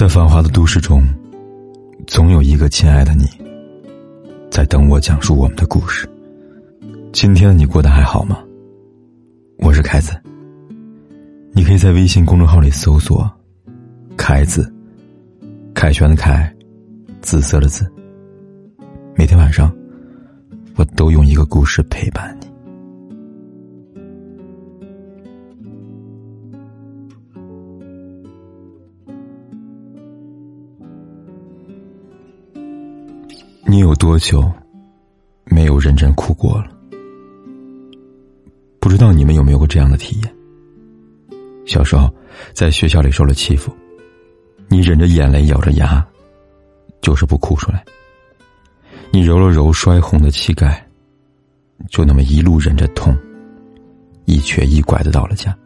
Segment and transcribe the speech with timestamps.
[0.00, 1.02] 在繁华的都市中，
[2.06, 3.26] 总有一个亲爱的你，
[4.50, 6.08] 在等我讲述我们的故事。
[7.12, 8.42] 今天你过得还好吗？
[9.58, 10.18] 我是凯子。
[11.52, 13.30] 你可以在微信公众号里搜索
[14.16, 14.72] “凯子”，
[15.76, 16.50] 凯旋的凯，
[17.20, 17.86] 紫色的紫。
[19.14, 19.70] 每天晚上，
[20.76, 22.49] 我都用一个故事陪伴你。
[33.70, 34.52] 你有多久
[35.44, 36.72] 没有认真哭过了？
[38.80, 40.34] 不知道你们有没有过这样的体验？
[41.66, 42.12] 小时候
[42.52, 43.72] 在学校里受了欺负，
[44.66, 46.04] 你忍着眼泪，咬着牙，
[47.00, 47.84] 就是不哭出来。
[49.12, 50.84] 你揉了揉摔红的膝盖，
[51.88, 53.16] 就那么一路忍着痛，
[54.24, 55.56] 一瘸一拐的到了家。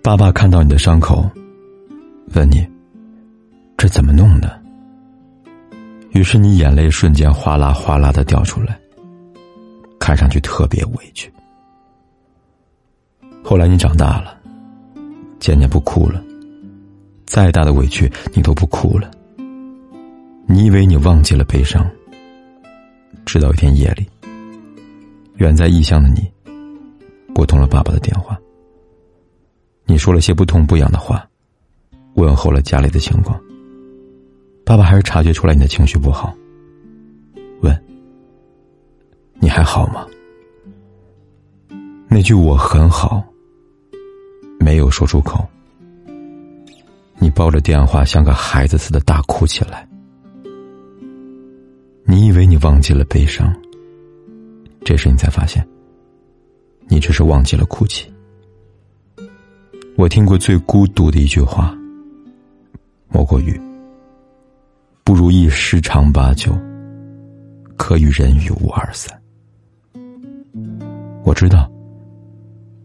[0.00, 1.28] 爸爸看到你的伤口，
[2.36, 2.64] 问你
[3.76, 4.58] ：“这怎么弄的？”
[6.12, 8.78] 于是你眼泪瞬间哗啦哗啦的掉出来，
[9.98, 11.32] 看上去特别委屈。
[13.44, 14.36] 后来你长大了，
[15.38, 16.22] 渐渐不哭了，
[17.26, 19.10] 再大的委屈你都不哭了。
[20.46, 21.88] 你以为你忘记了悲伤，
[23.24, 24.06] 直到一天夜里，
[25.36, 26.30] 远在异乡的你，
[27.32, 28.36] 拨通了爸爸的电话。
[29.84, 31.24] 你说了些不痛不痒的话，
[32.14, 33.40] 问候了家里的情况。
[34.70, 36.32] 爸爸还是察觉出来你的情绪不好，
[37.60, 37.84] 问
[39.40, 40.06] ：“你还好吗？”
[42.06, 43.20] 那句“我很好”
[44.60, 45.44] 没有说出口，
[47.18, 49.84] 你抱着电话像个孩子似的大哭起来。
[52.04, 53.52] 你以为你忘记了悲伤，
[54.84, 55.66] 这时你才发现，
[56.86, 58.08] 你只是忘记了哭泣。
[59.96, 61.76] 我听过最孤独的一句话，
[63.08, 63.60] 莫过于。
[65.10, 66.56] 不如意十常八九，
[67.76, 69.12] 可与人语无二三。
[71.24, 71.68] 我知道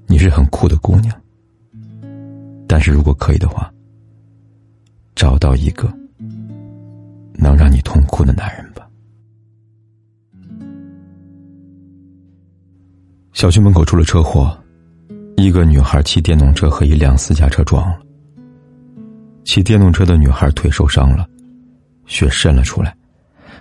[0.08, 1.16] 你是很酷的姑娘，
[2.68, 3.72] 但是如果可以的话，
[5.14, 5.88] 找到一个
[7.35, 8.90] 能让你痛哭的男人吧。
[13.34, 14.58] 小区门口出了车祸，
[15.38, 18.00] 一个女孩骑电动车和一辆私家车撞了，
[19.44, 21.30] 骑电动车的女孩腿受伤了。
[22.06, 22.96] 血渗了出来，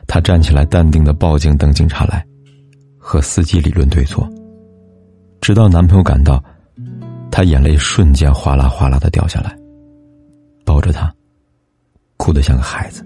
[0.06, 2.24] 他站起来，淡定的报警，等警察来，
[2.98, 4.28] 和司机理论对错，
[5.40, 6.42] 直到男朋友赶到，
[7.30, 9.56] 他眼泪瞬间哗啦哗啦的掉下来，
[10.64, 11.12] 抱着他，
[12.16, 13.04] 哭得像个孩子，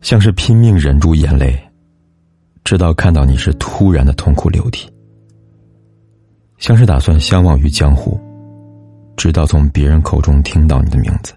[0.00, 1.58] 像是拼命忍住眼泪，
[2.64, 4.88] 直到看到你是突然的痛哭流涕，
[6.58, 8.18] 像是打算相忘于江湖，
[9.16, 11.34] 直到从别人口中听到你的名字。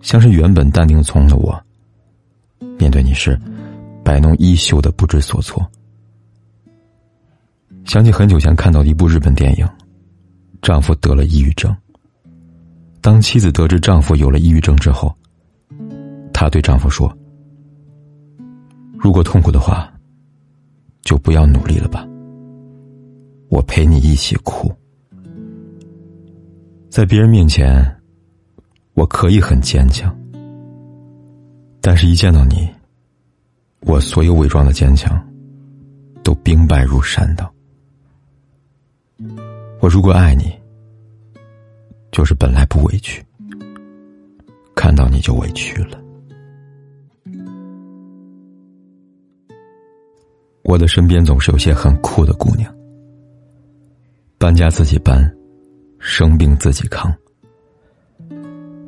[0.00, 1.60] 像是原本淡定从容的我，
[2.78, 3.38] 面对你时，
[4.04, 5.68] 摆弄衣袖的不知所措。
[7.84, 9.68] 想起很久前看到的一部日本电影，
[10.62, 11.74] 丈夫得了抑郁症。
[13.00, 15.14] 当妻子得知丈夫有了抑郁症之后，
[16.32, 17.12] 她对丈夫说
[18.98, 19.92] ：“如果痛苦的话，
[21.02, 22.06] 就不要努力了吧，
[23.48, 24.72] 我陪你一起哭。”
[26.88, 27.97] 在别人面前。
[28.98, 30.12] 我可以很坚强，
[31.80, 32.68] 但是，一见到你，
[33.82, 35.16] 我所有伪装的坚强
[36.24, 37.48] 都兵败如山倒。
[39.78, 40.52] 我如果爱你，
[42.10, 43.24] 就是本来不委屈，
[44.74, 45.96] 看到你就委屈了。
[50.64, 52.74] 我的身边总是有些很酷的姑娘，
[54.38, 55.32] 搬家自己搬，
[56.00, 57.14] 生病自己扛。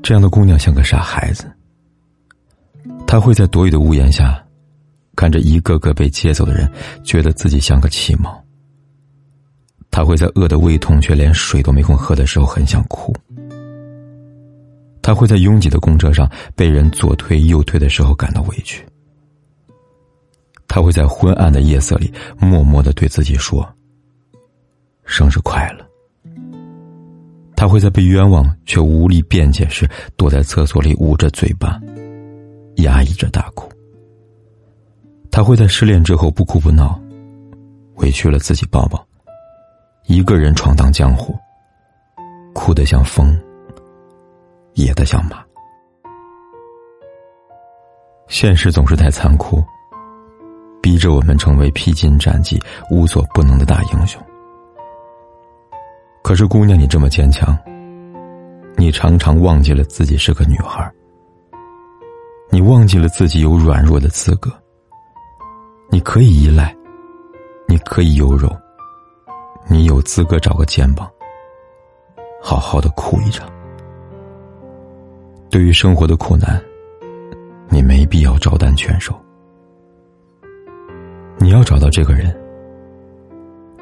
[0.02, 1.50] 这样的姑娘像个傻孩子，
[3.06, 4.42] 她会在躲雨的屋檐下，
[5.14, 6.70] 看着一个个被接走的人，
[7.04, 8.42] 觉得自己像个弃猫。
[9.90, 13.14] 她会在饿得胃痛却连水都没空喝的时候很想哭。
[15.02, 18.86] 她会在拥挤的公车上被人左推右推的时候感到委屈。
[20.68, 23.68] 她会在昏暗的夜色里默默的对自己说
[25.04, 25.84] ：“生日快乐。”
[27.60, 29.86] 他会在被冤枉却无力辩解时，
[30.16, 31.78] 躲在厕所里捂着嘴巴，
[32.76, 33.70] 压抑着大哭。
[35.30, 36.98] 他会在失恋之后不哭不闹，
[37.96, 39.06] 委屈了自己抱抱，
[40.06, 41.36] 一个人闯荡江湖，
[42.54, 43.38] 哭得像风，
[44.72, 45.44] 野得像马。
[48.26, 49.62] 现实总是太残酷，
[50.80, 52.58] 逼着我们成为披荆斩棘、
[52.90, 54.18] 无所不能的大英雄。
[56.30, 57.58] 可是，姑娘，你这么坚强，
[58.76, 60.88] 你常常忘记了自己是个女孩，
[62.50, 64.48] 你忘记了自己有软弱的资格。
[65.90, 66.72] 你可以依赖，
[67.66, 68.48] 你可以优柔，
[69.66, 71.10] 你有资格找个肩膀，
[72.40, 73.50] 好好的哭一场。
[75.50, 76.62] 对于生活的苦难，
[77.68, 79.12] 你没必要照单全收。
[81.38, 82.32] 你要找到这个人，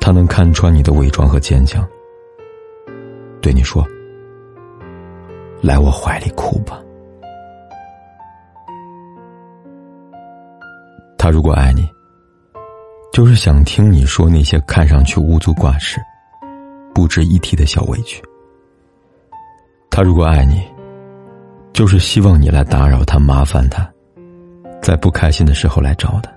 [0.01, 1.87] 他能看穿你的伪装和坚强，
[3.49, 3.83] 对你说
[5.65, 6.83] ：“来我怀里哭吧。”
[11.17, 11.89] 他如果爱你，
[13.11, 15.99] 就是想听你说那些看上去无足挂齿、
[16.95, 18.23] 不值一提的小委屈。
[19.89, 20.63] 他如果爱你，
[21.73, 23.91] 就是希望你来打扰他、麻烦他，
[24.83, 26.31] 在不开心的时候来找他。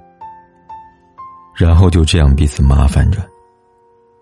[1.57, 3.19] 然后就这样彼此麻烦着，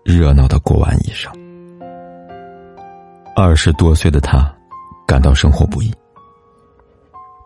[0.04, 1.32] 热闹的过完一生。
[3.36, 4.52] 二十多岁的他，
[5.06, 5.92] 感到生活不易。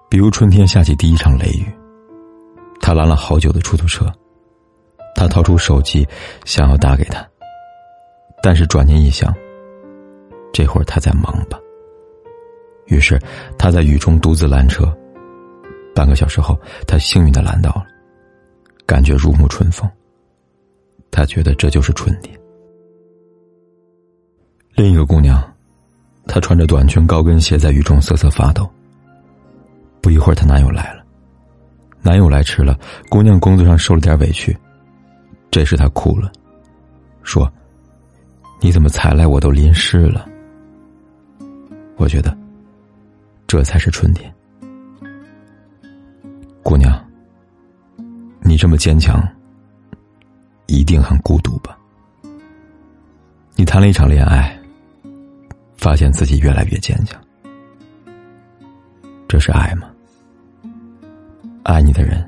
[0.09, 1.67] 比如春天下起第一场雷雨，
[2.81, 4.07] 他拦了好久的出租车，
[5.15, 6.07] 他掏出手机
[6.45, 7.27] 想要打给他，
[8.43, 9.33] 但是转念一想，
[10.53, 11.59] 这会儿他在忙吧。
[12.87, 13.21] 于是
[13.59, 14.85] 他在雨中独自拦车，
[15.95, 17.87] 半个小时后，他幸运的拦到了。
[18.87, 19.89] 感觉如沐春风，
[21.11, 22.39] 他觉得这就是春天。
[26.35, 28.69] 她穿着短裙高跟鞋在雨中瑟瑟发抖。
[30.03, 31.05] 不一会儿，她男友来了，
[32.03, 32.77] 男友来迟了，
[33.09, 34.59] 姑娘工作上受了点委屈，
[35.49, 36.33] 这时她哭了，
[37.23, 37.49] 说
[38.61, 40.27] ：“你怎么才来，我都淋湿了。”
[41.95, 42.37] 我觉得，
[43.47, 44.35] 这才是春天，
[46.65, 47.01] 姑娘。
[48.41, 49.23] 你这么坚强，
[50.67, 51.79] 一定很孤独吧？
[53.55, 54.59] 你谈了一场恋爱，
[55.85, 57.21] 发现自己越来越坚强，
[59.29, 59.87] 这是爱吗？
[61.63, 62.27] 爱你的人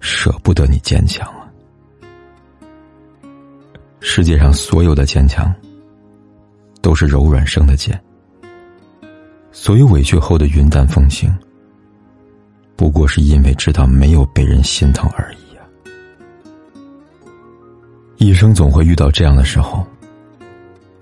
[0.00, 1.46] 舍不得你坚强啊！
[4.00, 5.54] 世界上所有的坚强，
[6.80, 7.96] 都是柔软生的茧，
[9.52, 11.32] 所有委屈后的云淡风轻。
[12.74, 15.62] 不过是因为知道没有被人心疼而已啊！
[18.16, 19.86] 一生总会遇到这样的时候，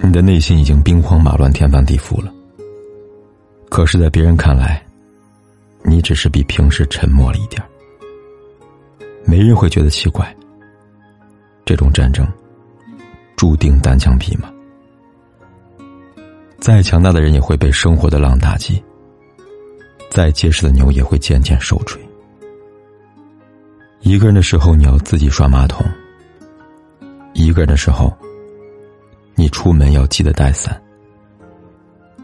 [0.03, 2.33] 你的内心已经兵荒马乱、天翻地覆了。
[3.69, 4.85] 可是，在别人看来，
[5.85, 7.63] 你只是比平时沉默了一点
[9.25, 10.35] 没人会觉得奇怪。
[11.65, 12.27] 这种战争，
[13.37, 14.51] 注定单枪匹马。
[16.59, 18.83] 再强大的人也会被生活的浪打击。
[20.11, 22.03] 再结实的牛也会渐渐受锤。
[24.01, 25.87] 一个人的时候，你要自己刷马桶；
[27.33, 28.13] 一个人的时候，
[29.41, 30.71] 你出门要记得带伞；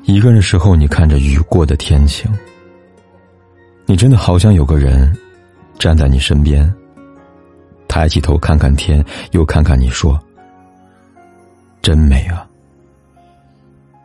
[0.02, 2.30] 一个人的时候，你看着雨过的天晴。
[3.86, 5.16] 你真的好想有个人
[5.78, 6.70] 站在你身边，
[7.88, 10.20] 抬起头看看天，又看看你，说
[11.80, 12.46] ：“真美啊！”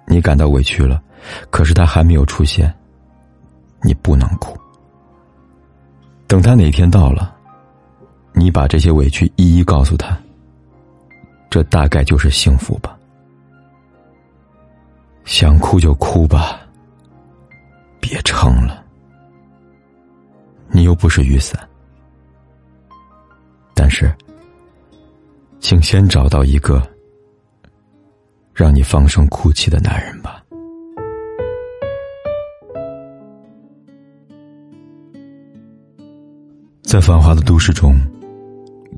[0.08, 1.04] 你感到委屈了，
[1.50, 2.74] 可是他还没有出现。
[3.82, 4.58] 你不能哭，
[6.28, 7.36] 等他哪天到了，
[8.32, 10.18] 你把这些委屈一一告诉他，
[11.50, 12.98] 这大概就是幸福吧。
[15.32, 16.60] 想哭就哭吧，
[18.02, 18.84] 别撑了，
[20.68, 21.58] 你又不是雨伞。
[23.74, 24.14] 但是，
[25.62, 26.86] 请先找到一个
[28.54, 30.44] 让你放声哭泣的男人吧。
[36.84, 37.98] 在繁华的都市中，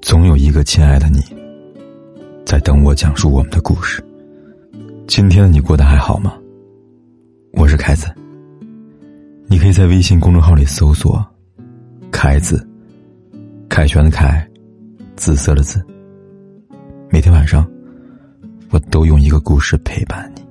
[0.01, 1.21] 总有一个亲爱的你，
[2.43, 4.03] 在等我讲述我们的故事。
[5.05, 6.33] 今天的你过得还好吗？
[7.53, 8.07] 我是凯子。
[9.47, 11.23] 你可以在微信公众号里搜索
[12.09, 12.65] “凯子”，
[13.69, 14.47] 凯旋的凯，
[15.15, 15.85] 紫色的紫。
[17.09, 17.69] 每天晚上，
[18.71, 20.41] 我都用一个故事陪伴你。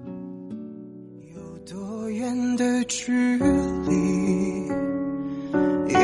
[1.35, 4.67] 有多远的距离？
[5.89, 5.95] 以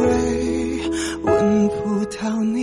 [0.00, 0.90] 为
[1.24, 2.62] 闻不到你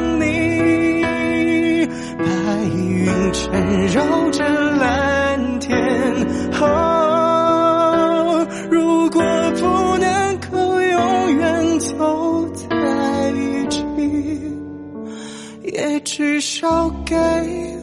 [16.61, 17.15] 少给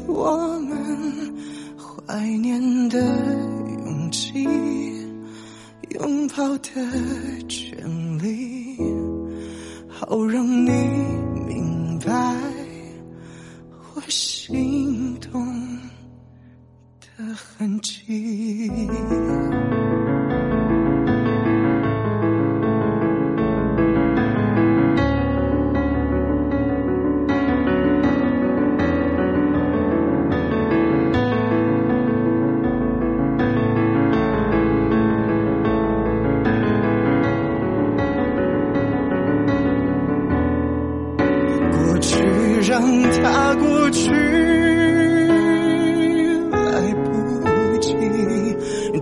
[0.07, 1.35] 我们
[1.77, 2.97] 怀念的
[3.85, 4.45] 勇气，
[5.91, 6.71] 拥抱的
[7.49, 7.77] 权
[8.19, 8.77] 利，
[9.89, 10.71] 好让你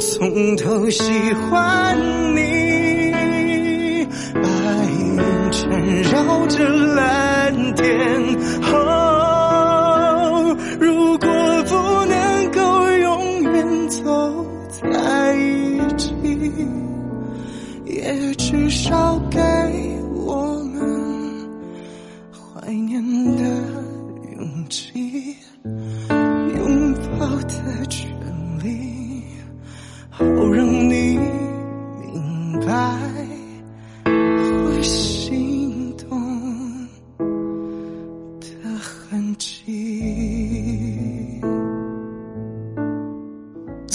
[0.06, 1.02] 从头喜
[1.34, 1.98] 欢
[2.36, 2.40] 你。
[4.32, 4.40] 白
[5.00, 5.18] 云
[5.50, 5.68] 缠
[6.02, 7.84] 绕着蓝天，
[8.72, 11.28] 哦，如果
[11.64, 11.74] 不
[12.06, 16.14] 能够永远走在一起，
[17.84, 19.38] 也至少给
[20.14, 21.48] 我们
[22.30, 23.02] 怀念
[23.36, 23.42] 的。
[24.38, 25.36] 勇气，
[26.08, 28.06] 拥抱的权
[28.62, 29.05] 利，